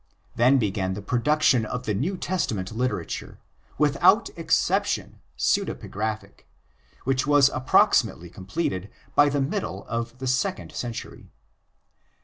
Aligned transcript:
Then 0.35 0.57
began 0.57 0.95
the 0.95 1.01
production 1.03 1.63
of 1.63 1.83
the 1.85 1.93
New 1.93 2.17
Testament 2.17 2.71
litera 2.75 3.05
ture—without 3.05 4.31
exception 4.35 5.19
pseudepigraphic—which 5.37 7.27
was 7.27 7.49
approximately 7.49 8.31
completed 8.31 8.89
by 9.13 9.29
the 9.29 9.41
middle 9.41 9.85
of 9.85 10.17
the 10.17 10.25
second 10.25 10.71
century. 10.71 11.29